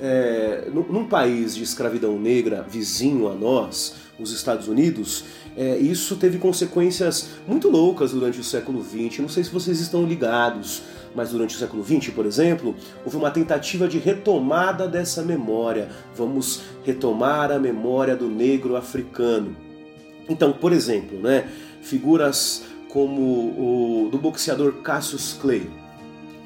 É, 0.03 0.71
num 0.73 1.07
país 1.07 1.55
de 1.55 1.63
escravidão 1.63 2.19
negra 2.19 2.63
vizinho 2.67 3.29
a 3.29 3.35
nós, 3.35 3.97
os 4.19 4.33
Estados 4.33 4.67
Unidos, 4.67 5.25
é, 5.57 5.77
isso 5.77 6.17
teve 6.17 6.39
consequências 6.39 7.31
muito 7.47 7.69
loucas 7.69 8.13
durante 8.13 8.41
o 8.41 8.45
século 8.45 8.83
XX. 8.83 9.19
Não 9.19 9.29
sei 9.29 9.45
se 9.45 9.51
vocês 9.51 9.79
estão 9.79 10.05
ligados 10.07 10.83
mas 11.15 11.31
durante 11.31 11.57
o 11.57 11.59
século 11.59 11.85
XX, 11.85 12.11
por 12.11 12.27
exemplo, 12.27 12.75
houve 13.05 13.17
uma 13.17 13.31
tentativa 13.31 13.89
de 13.89 13.99
retomada 13.99 14.87
dessa 14.87 15.23
memória. 15.23 15.89
Vamos 16.15 16.63
retomar 16.85 17.51
a 17.51 17.59
memória 17.59 18.17
do 18.17 18.29
negro 18.29 18.77
africano. 18.77 19.57
Então, 20.29 20.53
por 20.53 20.73
exemplo, 20.73 21.19
né, 21.19 21.49
figuras 21.83 22.65
como 22.89 24.05
o 24.05 24.09
do 24.11 24.19
boxeador 24.19 24.75
Cassius 24.83 25.33
Clay. 25.41 25.69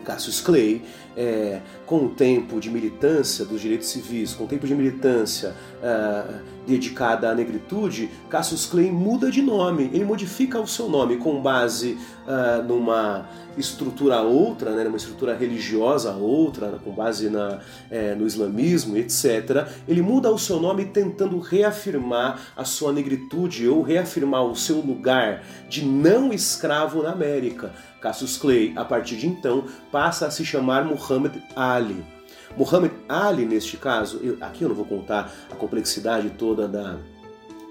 Cassius 0.05 0.41
Clay, 0.41 0.83
é, 1.17 1.61
com 1.87 2.07
o 2.07 2.09
tempo 2.11 2.61
de 2.61 2.71
militância 2.71 3.45
dos 3.45 3.61
direitos 3.61 3.89
civis, 3.89 4.35
com 4.35 4.45
o 4.45 4.47
tempo 4.47 4.67
de 4.67 4.75
militância 4.75 5.55
uh, 5.85 6.41
dedicada 6.67 7.31
à 7.31 7.35
negritude, 7.35 8.11
Cassius 8.31 8.65
Clay 8.65 8.91
muda 8.91 9.31
de 9.31 9.43
nome, 9.43 9.91
ele 9.93 10.05
modifica 10.05 10.59
o 10.59 10.67
seu 10.67 10.89
nome 10.89 11.19
com 11.19 11.41
base 11.43 11.99
uh, 12.27 12.63
numa 12.63 13.29
estrutura 13.57 14.21
outra, 14.21 14.73
né, 14.73 14.85
numa 14.85 14.97
estrutura 14.97 15.37
religiosa 15.37 16.13
outra, 16.13 16.79
com 16.83 16.91
base 16.91 17.29
na, 17.29 17.61
é, 17.91 18.15
no 18.15 18.27
islamismo, 18.27 18.97
etc. 18.97 19.69
Ele 19.87 20.03
muda 20.03 20.31
o 20.31 20.39
seu 20.39 20.59
nome 20.59 20.87
tentando 20.87 21.39
reafirmar 21.39 22.41
a 22.57 22.65
sua 22.65 22.93
negritude 22.93 23.69
ou 23.69 23.83
reafirmar 23.83 24.45
o 24.45 24.57
seu 24.57 24.81
lugar 24.81 25.45
de 25.69 25.85
não 25.85 26.33
escravo 26.33 27.03
na 27.03 27.13
América. 27.13 27.73
Cassius 28.01 28.37
Clay, 28.37 28.73
a 28.75 28.85
partir 28.85 29.17
de 29.17 29.29
então, 29.29 29.65
passa 29.93 30.27
a 30.27 30.31
se 30.31 30.45
chamar 30.45 30.85
Muhammad 30.85 31.37
Ali. 31.55 32.14
Muhammad 32.57 32.93
Ali, 33.09 33.45
neste 33.45 33.77
caso, 33.77 34.21
eu, 34.23 34.37
aqui 34.41 34.63
eu 34.63 34.69
não 34.69 34.77
vou 34.77 34.85
contar 34.85 35.33
a 35.51 35.55
complexidade 35.55 36.31
toda 36.31 36.69
da, 36.69 36.97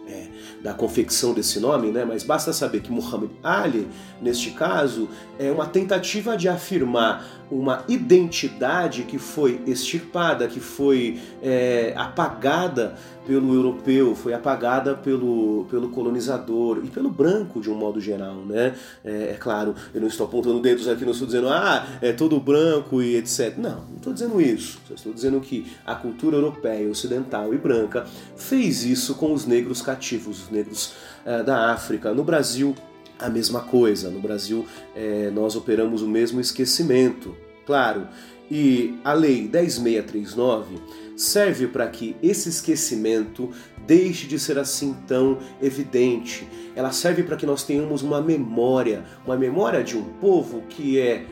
é, 0.08 0.28
da 0.62 0.74
confecção 0.74 1.34
desse 1.34 1.60
nome, 1.60 1.92
né? 1.92 2.06
mas 2.06 2.24
basta 2.24 2.52
saber 2.52 2.82
que 2.82 2.92
Muhammad 2.92 3.32
Ali, 3.42 3.88
neste 4.22 4.52
caso, 4.52 5.10
é 5.40 5.52
uma 5.52 5.66
tentativa 5.66 6.36
de 6.36 6.50
afirmar 6.50 7.26
uma 7.50 7.84
identidade 7.88 9.04
que 9.04 9.18
foi 9.18 9.62
extirpada, 9.66 10.48
que 10.48 10.60
foi 10.60 11.20
é, 11.42 11.94
apagada 11.96 12.96
pelo 13.26 13.54
europeu, 13.54 14.16
foi 14.16 14.34
apagada 14.34 14.96
pelo, 14.96 15.66
pelo 15.70 15.90
colonizador 15.90 16.82
e 16.84 16.88
pelo 16.88 17.10
branco 17.10 17.62
de 17.62 17.70
um 17.70 17.76
modo 17.76 18.00
geral, 18.00 18.36
né? 18.46 18.76
É, 19.04 19.32
é 19.32 19.38
claro, 19.40 19.76
eu 19.94 20.02
não 20.02 20.08
estou 20.08 20.26
apontando 20.26 20.60
dedos 20.60 20.88
aqui, 20.88 21.04
não 21.06 21.12
estou 21.12 21.28
dizendo, 21.28 21.50
ah, 21.50 21.88
é 22.02 22.12
todo 22.12 22.40
branco 22.40 23.02
e 23.02 23.16
etc. 23.16 23.58
Não, 23.58 23.86
não 23.90 23.98
estou 23.98 24.14
dizendo 24.14 24.42
isso. 24.42 24.80
Só 24.88 24.94
estou 24.94 25.14
dizendo 25.14 25.40
que 25.40 25.66
a 25.86 25.96
cultura 25.96 26.38
europeia, 26.38 26.90
ocidental 26.90 27.54
e 27.54 27.58
branca 27.58 28.06
fez 28.36 28.84
isso 28.84 29.16
com 29.16 29.34
os 29.34 29.46
negros 29.46 29.82
cativos, 29.82 30.44
os 30.44 30.50
negros 30.50 30.94
é, 31.26 31.44
da 31.44 31.72
África. 31.72 32.14
No 32.14 32.24
Brasil, 32.24 32.76
a 33.20 33.30
mesma 33.30 33.62
coisa. 33.62 34.10
No 34.10 34.20
Brasil, 34.20 34.66
é, 34.96 35.30
nós 35.32 35.56
operamos 35.56 36.02
o 36.02 36.08
mesmo 36.08 36.40
esquecimento. 36.40 37.36
Claro, 37.66 38.08
e 38.50 38.96
a 39.04 39.14
Lei 39.14 39.48
10639 39.48 40.76
serve 41.16 41.68
para 41.68 41.88
que 41.88 42.16
esse 42.22 42.50
esquecimento 42.50 43.50
deixe 43.86 44.28
de 44.28 44.40
ser 44.40 44.58
assim 44.58 44.96
tão 45.08 45.38
evidente. 45.62 46.48
Ela 46.76 46.92
serve 46.92 47.24
para 47.24 47.36
que 47.36 47.46
nós 47.46 47.64
tenhamos 47.64 48.02
uma 48.02 48.22
memória, 48.22 49.04
uma 49.26 49.38
memória 49.38 49.84
de 49.84 49.98
um 49.98 50.04
povo 50.04 50.64
que 50.70 51.00
é 51.00 51.26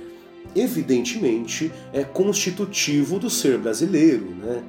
evidentemente 0.55 1.71
é 1.93 2.03
constitutivo 2.03 3.19
do 3.19 3.29
ser 3.29 3.57
brasileiro, 3.57 4.25
né? 4.35 4.63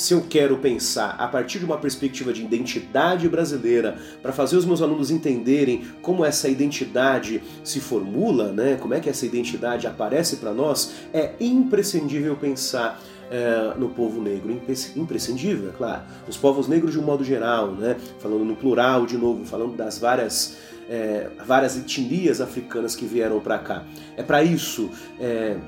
Se 0.00 0.14
eu 0.14 0.22
quero 0.22 0.56
pensar 0.56 1.14
a 1.18 1.28
partir 1.28 1.58
de 1.58 1.66
uma 1.66 1.76
perspectiva 1.76 2.32
de 2.32 2.42
identidade 2.42 3.28
brasileira, 3.28 3.98
para 4.22 4.32
fazer 4.32 4.56
os 4.56 4.64
meus 4.64 4.80
alunos 4.80 5.10
entenderem 5.10 5.84
como 6.00 6.24
essa 6.24 6.48
identidade 6.48 7.42
se 7.62 7.80
formula, 7.80 8.50
né? 8.50 8.78
como 8.80 8.94
é 8.94 9.00
que 9.00 9.10
essa 9.10 9.26
identidade 9.26 9.86
aparece 9.86 10.36
para 10.36 10.54
nós, 10.54 10.92
é 11.12 11.34
imprescindível 11.38 12.34
pensar 12.34 12.98
é, 13.30 13.74
no 13.78 13.90
povo 13.90 14.22
negro. 14.22 14.58
Imprescindível, 14.96 15.68
é 15.68 15.72
claro. 15.72 16.02
Os 16.26 16.38
povos 16.38 16.66
negros 16.66 16.92
de 16.92 16.98
um 16.98 17.02
modo 17.02 17.22
geral, 17.22 17.72
né? 17.72 17.94
falando 18.20 18.42
no 18.46 18.56
plural 18.56 19.04
de 19.04 19.18
novo, 19.18 19.44
falando 19.44 19.76
das 19.76 19.98
várias, 19.98 20.56
é, 20.88 21.28
várias 21.46 21.76
etnias 21.76 22.40
africanas 22.40 22.96
que 22.96 23.04
vieram 23.04 23.38
para 23.38 23.58
cá. 23.58 23.84
É 24.16 24.22
para 24.22 24.42
isso. 24.42 24.90
É, 25.20 25.58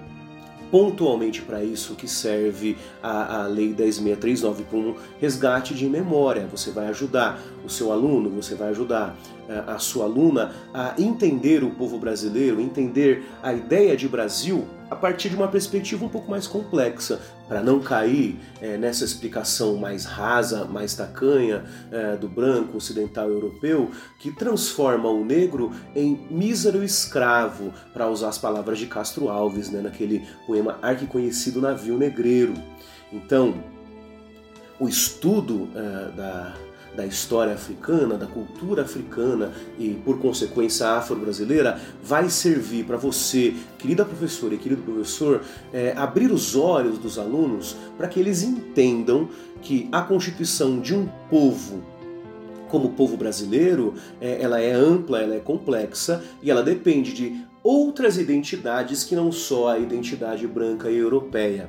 pontualmente 0.72 1.42
para 1.42 1.62
isso 1.62 1.94
que 1.94 2.08
serve 2.08 2.78
a, 3.02 3.42
a 3.42 3.46
Lei 3.46 3.74
10.639, 3.74 4.64
para 4.64 4.78
um 4.78 4.94
resgate 5.20 5.74
de 5.74 5.86
memória. 5.86 6.48
Você 6.50 6.70
vai 6.70 6.86
ajudar 6.86 7.38
o 7.62 7.68
seu 7.68 7.92
aluno, 7.92 8.30
você 8.30 8.54
vai 8.54 8.70
ajudar 8.70 9.14
eh, 9.50 9.64
a 9.66 9.78
sua 9.78 10.06
aluna 10.06 10.50
a 10.72 10.94
entender 10.98 11.62
o 11.62 11.70
povo 11.72 11.98
brasileiro, 11.98 12.58
entender 12.58 13.22
a 13.42 13.52
ideia 13.52 13.94
de 13.94 14.08
Brasil 14.08 14.66
a 14.90 14.96
partir 14.96 15.28
de 15.28 15.36
uma 15.36 15.48
perspectiva 15.48 16.04
um 16.06 16.08
pouco 16.08 16.30
mais 16.30 16.46
complexa, 16.46 17.20
para 17.52 17.62
não 17.62 17.80
cair 17.80 18.38
é, 18.62 18.78
nessa 18.78 19.04
explicação 19.04 19.76
mais 19.76 20.06
rasa, 20.06 20.64
mais 20.64 20.94
tacanha 20.94 21.62
é, 21.90 22.16
do 22.16 22.26
branco 22.26 22.78
ocidental 22.78 23.28
europeu, 23.28 23.90
que 24.18 24.32
transforma 24.32 25.10
o 25.10 25.22
negro 25.22 25.70
em 25.94 26.26
mísero 26.30 26.82
escravo, 26.82 27.70
para 27.92 28.08
usar 28.08 28.30
as 28.30 28.38
palavras 28.38 28.78
de 28.78 28.86
Castro 28.86 29.28
Alves, 29.28 29.68
né, 29.68 29.82
naquele 29.82 30.26
poema 30.46 30.78
arquiconhecido 30.80 31.60
Navio 31.60 31.98
Negreiro. 31.98 32.54
Então, 33.12 33.62
o 34.80 34.88
estudo 34.88 35.68
é, 35.74 36.16
da 36.16 36.54
da 36.94 37.06
história 37.06 37.54
africana, 37.54 38.16
da 38.16 38.26
cultura 38.26 38.82
africana 38.82 39.52
e, 39.78 39.90
por 40.04 40.18
consequência, 40.18 40.88
afro-brasileira, 40.88 41.80
vai 42.02 42.28
servir 42.28 42.84
para 42.84 42.96
você, 42.96 43.54
querida 43.78 44.04
professora 44.04 44.54
e 44.54 44.58
querido 44.58 44.82
professor, 44.82 45.42
é, 45.72 45.94
abrir 45.96 46.30
os 46.30 46.54
olhos 46.54 46.98
dos 46.98 47.18
alunos 47.18 47.76
para 47.96 48.08
que 48.08 48.20
eles 48.20 48.42
entendam 48.42 49.28
que 49.62 49.88
a 49.90 50.02
constituição 50.02 50.80
de 50.80 50.94
um 50.94 51.06
povo 51.30 51.82
como 52.68 52.88
o 52.88 52.92
povo 52.92 53.18
brasileiro, 53.18 53.92
é, 54.18 54.40
ela 54.40 54.58
é 54.58 54.72
ampla, 54.72 55.20
ela 55.20 55.34
é 55.34 55.40
complexa 55.40 56.24
e 56.42 56.50
ela 56.50 56.62
depende 56.62 57.12
de 57.12 57.44
outras 57.62 58.16
identidades 58.16 59.04
que 59.04 59.14
não 59.14 59.30
só 59.30 59.68
a 59.68 59.78
identidade 59.78 60.46
branca 60.46 60.90
e 60.90 60.96
europeia 60.96 61.68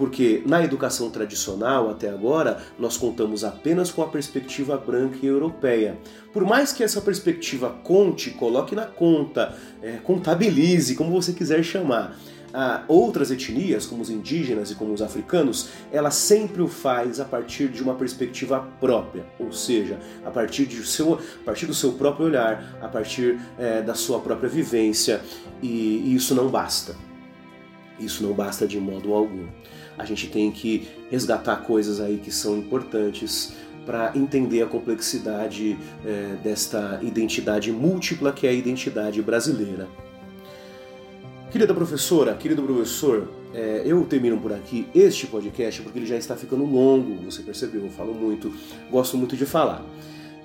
porque 0.00 0.42
na 0.46 0.64
educação 0.64 1.10
tradicional 1.10 1.90
até 1.90 2.08
agora 2.08 2.58
nós 2.78 2.96
contamos 2.96 3.44
apenas 3.44 3.90
com 3.90 4.00
a 4.00 4.08
perspectiva 4.08 4.78
branca 4.78 5.18
e 5.22 5.26
europeia. 5.26 5.98
Por 6.32 6.42
mais 6.42 6.72
que 6.72 6.82
essa 6.82 7.02
perspectiva 7.02 7.68
conte, 7.84 8.30
coloque 8.30 8.74
na 8.74 8.86
conta, 8.86 9.54
é, 9.82 9.98
contabilize, 9.98 10.94
como 10.94 11.10
você 11.10 11.34
quiser 11.34 11.62
chamar, 11.62 12.16
a 12.50 12.82
outras 12.88 13.30
etnias, 13.30 13.84
como 13.84 14.00
os 14.00 14.08
indígenas 14.08 14.70
e 14.70 14.74
como 14.74 14.94
os 14.94 15.02
africanos, 15.02 15.68
ela 15.92 16.10
sempre 16.10 16.62
o 16.62 16.66
faz 16.66 17.20
a 17.20 17.24
partir 17.26 17.68
de 17.68 17.82
uma 17.82 17.94
perspectiva 17.94 18.66
própria, 18.80 19.26
ou 19.38 19.52
seja, 19.52 19.98
a 20.24 20.30
partir, 20.30 20.64
de 20.64 20.82
seu, 20.86 21.12
a 21.14 21.44
partir 21.44 21.66
do 21.66 21.74
seu 21.74 21.92
próprio 21.92 22.24
olhar, 22.24 22.78
a 22.80 22.88
partir 22.88 23.38
é, 23.58 23.82
da 23.82 23.94
sua 23.94 24.18
própria 24.18 24.48
vivência, 24.48 25.20
e, 25.62 25.68
e 26.06 26.14
isso 26.14 26.34
não 26.34 26.48
basta. 26.48 26.96
Isso 28.00 28.22
não 28.22 28.32
basta 28.32 28.66
de 28.66 28.80
modo 28.80 29.12
algum. 29.12 29.46
A 30.00 30.04
gente 30.04 30.28
tem 30.28 30.50
que 30.50 30.88
resgatar 31.10 31.56
coisas 31.56 32.00
aí 32.00 32.16
que 32.18 32.30
são 32.30 32.56
importantes 32.56 33.52
para 33.84 34.12
entender 34.14 34.62
a 34.62 34.66
complexidade 34.66 35.78
é, 36.04 36.36
desta 36.42 36.98
identidade 37.02 37.72
múltipla 37.72 38.32
que 38.32 38.46
é 38.46 38.50
a 38.50 38.52
identidade 38.52 39.20
brasileira. 39.22 39.88
Querida 41.50 41.74
professora, 41.74 42.34
querido 42.34 42.62
professor, 42.62 43.28
é, 43.52 43.82
eu 43.84 44.04
termino 44.04 44.38
por 44.38 44.52
aqui 44.52 44.86
este 44.94 45.26
podcast 45.26 45.82
porque 45.82 45.98
ele 45.98 46.06
já 46.06 46.16
está 46.16 46.36
ficando 46.36 46.64
longo, 46.64 47.16
você 47.24 47.42
percebeu, 47.42 47.82
eu 47.82 47.90
falo 47.90 48.14
muito, 48.14 48.52
gosto 48.90 49.16
muito 49.16 49.36
de 49.36 49.44
falar. 49.44 49.84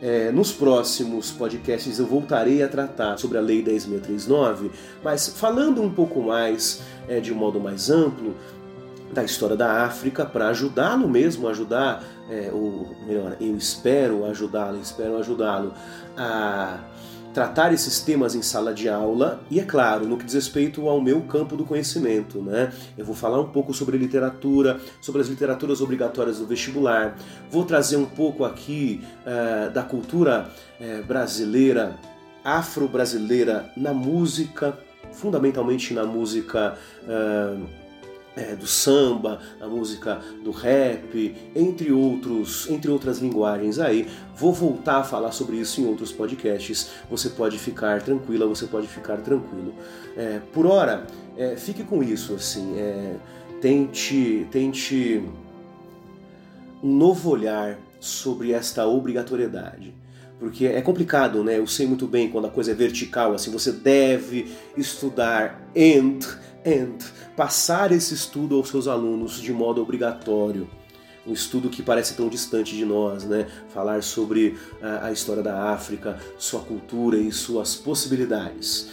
É, 0.01 0.31
nos 0.31 0.51
próximos 0.51 1.31
podcasts 1.31 1.99
eu 1.99 2.05
voltarei 2.05 2.61
a 2.61 2.67
tratar 2.67 3.17
sobre 3.17 3.37
a 3.37 3.41
Lei 3.41 3.63
10.639, 3.63 4.71
mas 5.03 5.27
falando 5.27 5.81
um 5.81 5.91
pouco 5.91 6.21
mais, 6.21 6.81
é, 7.07 7.19
de 7.19 7.31
um 7.31 7.35
modo 7.35 7.59
mais 7.59 7.89
amplo, 7.89 8.35
da 9.11 9.23
história 9.23 9.55
da 9.55 9.83
África 9.85 10.25
para 10.25 10.49
ajudá-lo 10.49 11.07
mesmo, 11.07 11.47
ajudar, 11.47 12.03
é, 12.29 12.49
ou 12.51 12.95
melhor, 13.05 13.37
eu 13.39 13.55
espero 13.55 14.25
ajudá-lo, 14.25 14.79
espero 14.81 15.17
ajudá-lo 15.17 15.73
a 16.17 16.79
tratar 17.35 17.73
esses 17.73 17.99
temas 17.99 18.33
em 18.33 18.41
sala 18.41 18.73
de 18.73 18.87
aula 18.87 19.41
e, 19.51 19.59
é 19.59 19.63
claro, 19.63 20.07
no 20.07 20.17
que 20.17 20.23
diz 20.23 20.35
respeito 20.35 20.87
ao 20.87 21.01
meu 21.01 21.21
campo 21.23 21.57
do 21.57 21.65
conhecimento. 21.65 22.41
Né? 22.41 22.71
Eu 22.97 23.03
vou 23.03 23.13
falar 23.13 23.41
um 23.41 23.49
pouco 23.49 23.73
sobre 23.73 23.97
literatura, 23.97 24.79
sobre 25.01 25.21
as 25.21 25.27
literaturas 25.27 25.81
obrigatórias 25.81 26.39
do 26.39 26.47
vestibular, 26.47 27.17
vou 27.51 27.65
trazer 27.65 27.97
um 27.97 28.05
pouco 28.05 28.45
aqui 28.45 29.03
uh, 29.21 29.69
da 29.69 29.83
cultura 29.83 30.49
uh, 30.79 31.05
brasileira, 31.05 31.99
afro-brasileira 32.41 33.69
na 33.75 33.93
música, 33.93 34.77
fundamentalmente 35.11 35.93
na 35.93 36.05
música. 36.05 36.77
Uh, 37.03 37.84
é, 38.35 38.55
do 38.55 38.67
samba, 38.67 39.39
a 39.61 39.67
música 39.67 40.21
do 40.43 40.51
rap, 40.51 41.35
entre 41.55 41.91
outros, 41.91 42.69
entre 42.69 42.91
outras 42.91 43.19
linguagens 43.19 43.79
aí. 43.79 44.07
Vou 44.35 44.51
voltar 44.51 44.97
a 44.97 45.03
falar 45.03 45.31
sobre 45.31 45.55
isso 45.57 45.81
em 45.81 45.85
outros 45.85 46.11
podcasts. 46.11 46.91
Você 47.09 47.29
pode 47.29 47.57
ficar 47.57 48.01
tranquila, 48.01 48.45
você 48.45 48.65
pode 48.65 48.87
ficar 48.87 49.17
tranquilo. 49.17 49.73
É, 50.17 50.39
por 50.53 50.65
hora, 50.65 51.05
é, 51.37 51.55
fique 51.55 51.83
com 51.83 52.03
isso 52.03 52.33
assim. 52.33 52.77
É, 52.77 53.15
tente, 53.61 54.45
tente 54.51 55.23
um 56.83 56.95
novo 56.95 57.29
olhar 57.29 57.79
sobre 57.99 58.51
esta 58.51 58.85
obrigatoriedade 58.85 59.93
porque 60.39 60.65
é 60.65 60.81
complicado, 60.81 61.43
né? 61.43 61.57
Eu 61.57 61.67
sei 61.67 61.87
muito 61.87 62.07
bem 62.07 62.29
quando 62.29 62.45
a 62.47 62.49
coisa 62.49 62.71
é 62.71 62.73
vertical, 62.73 63.33
assim, 63.33 63.49
você 63.51 63.71
deve 63.71 64.51
estudar 64.75 65.69
and, 65.75 66.19
and, 66.65 66.97
passar 67.35 67.91
esse 67.91 68.13
estudo 68.13 68.55
aos 68.55 68.69
seus 68.69 68.87
alunos 68.87 69.39
de 69.39 69.53
modo 69.53 69.81
obrigatório. 69.81 70.67
Um 71.25 71.33
estudo 71.33 71.69
que 71.69 71.81
parece 71.81 72.15
tão 72.15 72.29
distante 72.29 72.75
de 72.75 72.85
nós, 72.85 73.23
né? 73.23 73.47
Falar 73.73 74.03
sobre 74.03 74.57
a, 74.81 75.07
a 75.07 75.11
história 75.11 75.41
da 75.41 75.71
África, 75.71 76.19
sua 76.37 76.61
cultura 76.61 77.17
e 77.17 77.31
suas 77.31 77.75
possibilidades. 77.75 78.87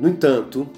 No 0.00 0.08
entanto, 0.08 0.68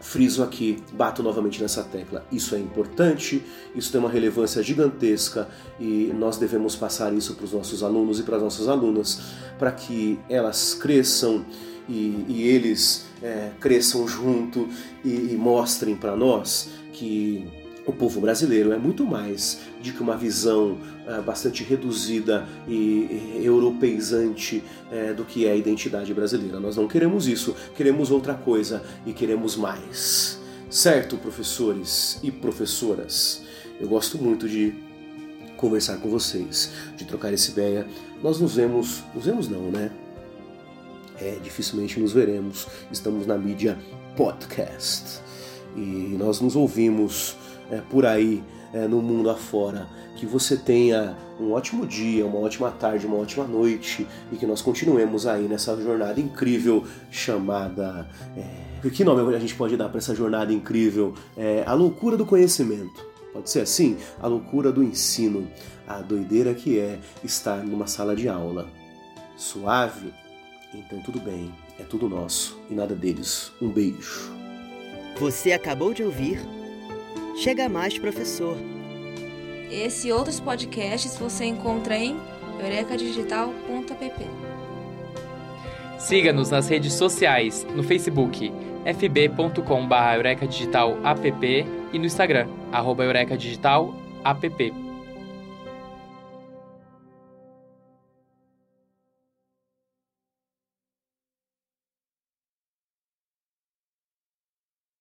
friso 0.00 0.42
aqui, 0.42 0.82
bato 0.92 1.22
novamente 1.22 1.60
nessa 1.60 1.82
tecla. 1.82 2.24
Isso 2.32 2.54
é 2.54 2.58
importante, 2.58 3.42
isso 3.74 3.92
tem 3.92 4.00
uma 4.00 4.10
relevância 4.10 4.62
gigantesca 4.62 5.46
e 5.78 6.10
nós 6.14 6.38
devemos 6.38 6.74
passar 6.74 7.12
isso 7.12 7.34
para 7.34 7.44
os 7.44 7.52
nossos 7.52 7.82
alunos 7.82 8.18
e 8.18 8.22
para 8.22 8.36
as 8.36 8.42
nossas 8.42 8.66
alunas 8.66 9.20
para 9.58 9.70
que 9.70 10.18
elas 10.28 10.74
cresçam 10.74 11.44
e, 11.90 12.24
e 12.28 12.42
eles 12.48 13.06
é, 13.22 13.50
cresçam 13.60 14.06
junto 14.06 14.68
e, 15.04 15.32
e 15.32 15.36
mostrem 15.36 15.96
para 15.96 16.16
nós 16.16 16.70
que 16.92 17.44
o 17.86 17.92
povo 17.92 18.20
brasileiro 18.20 18.72
é 18.72 18.78
muito 18.78 19.04
mais 19.04 19.58
do 19.82 19.92
que 19.92 20.00
uma 20.00 20.16
visão 20.16 20.78
uh, 21.06 21.22
bastante 21.22 21.64
reduzida 21.64 22.46
e, 22.68 23.40
europeizante 23.42 24.62
uh, 24.92 25.14
do 25.14 25.24
que 25.24 25.46
é 25.46 25.52
a 25.52 25.56
identidade 25.56 26.12
brasileira. 26.14 26.60
Nós 26.60 26.76
não 26.76 26.86
queremos 26.86 27.26
isso, 27.26 27.54
queremos 27.74 28.10
outra 28.10 28.34
coisa 28.34 28.82
e 29.04 29.12
queremos 29.12 29.56
mais. 29.56 30.38
Certo, 30.68 31.16
professores 31.16 32.20
e 32.22 32.30
professoras? 32.30 33.42
Eu 33.80 33.88
gosto 33.88 34.18
muito 34.18 34.48
de 34.48 34.72
conversar 35.56 35.96
com 35.96 36.08
vocês, 36.08 36.70
de 36.96 37.04
trocar 37.04 37.32
essa 37.32 37.50
ideia. 37.50 37.86
Nós 38.22 38.38
nos 38.38 38.54
vemos, 38.54 39.02
nos 39.14 39.24
vemos 39.24 39.48
não, 39.48 39.70
né? 39.70 39.90
É, 41.20 41.38
dificilmente 41.42 42.00
nos 42.00 42.12
veremos. 42.12 42.66
Estamos 42.90 43.26
na 43.26 43.36
mídia 43.36 43.78
podcast 44.16 45.20
e 45.76 46.16
nós 46.18 46.40
nos 46.40 46.56
ouvimos 46.56 47.36
é, 47.70 47.76
por 47.78 48.06
aí 48.06 48.42
é, 48.72 48.88
no 48.88 49.02
mundo 49.02 49.28
afora. 49.30 49.86
Que 50.16 50.26
você 50.26 50.56
tenha 50.56 51.16
um 51.38 51.52
ótimo 51.52 51.86
dia, 51.86 52.26
uma 52.26 52.38
ótima 52.38 52.70
tarde, 52.70 53.06
uma 53.06 53.16
ótima 53.16 53.44
noite 53.44 54.06
e 54.30 54.36
que 54.36 54.46
nós 54.46 54.60
continuemos 54.60 55.26
aí 55.26 55.48
nessa 55.48 55.76
jornada 55.80 56.20
incrível 56.20 56.84
chamada. 57.10 58.08
É, 58.36 58.88
que 58.88 59.04
nome 59.04 59.34
a 59.34 59.38
gente 59.38 59.54
pode 59.54 59.76
dar 59.76 59.88
para 59.88 59.98
essa 59.98 60.14
jornada 60.14 60.52
incrível? 60.52 61.14
É, 61.36 61.64
a 61.66 61.74
loucura 61.74 62.16
do 62.16 62.26
conhecimento. 62.26 63.08
Pode 63.32 63.48
ser 63.48 63.60
assim? 63.60 63.96
A 64.20 64.26
loucura 64.26 64.72
do 64.72 64.82
ensino. 64.82 65.48
A 65.86 66.00
doideira 66.00 66.52
que 66.54 66.78
é 66.78 66.98
estar 67.22 67.58
numa 67.64 67.86
sala 67.86 68.16
de 68.16 68.28
aula. 68.28 68.68
Suave? 69.36 70.12
Então 70.74 71.00
tudo 71.00 71.20
bem, 71.20 71.52
é 71.78 71.82
tudo 71.82 72.08
nosso 72.08 72.60
e 72.70 72.74
nada 72.74 72.94
deles. 72.94 73.52
Um 73.60 73.68
beijo. 73.68 74.32
Você 75.18 75.52
acabou 75.52 75.92
de 75.92 76.02
ouvir 76.02 76.40
Chega 77.36 77.68
Mais 77.68 77.98
Professor. 77.98 78.56
Esse 79.70 80.08
e 80.08 80.12
outros 80.12 80.40
podcasts 80.40 81.16
você 81.16 81.44
encontra 81.46 81.96
em 81.96 82.16
eurecadigital.app. 82.60 84.26
Siga-nos 85.98 86.50
nas 86.50 86.68
redes 86.68 86.92
sociais, 86.94 87.66
no 87.74 87.82
Facebook 87.82 88.52
fb.com.br 88.84 90.14
eurecadigital.app 90.16 91.66
e 91.92 91.98
no 91.98 92.04
Instagram, 92.04 92.48
arroba 92.72 93.04
eurecadigital.app. 93.04 94.89